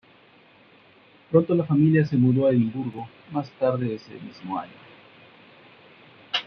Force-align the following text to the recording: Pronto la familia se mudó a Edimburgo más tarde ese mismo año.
Pronto 1.29 1.53
la 1.53 1.63
familia 1.63 2.03
se 2.07 2.17
mudó 2.17 2.47
a 2.47 2.49
Edimburgo 2.49 3.07
más 3.31 3.51
tarde 3.59 3.93
ese 3.93 4.13
mismo 4.15 4.57
año. 4.57 4.73